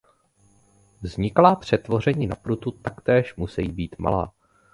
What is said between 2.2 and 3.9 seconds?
na prutu taktéž musejí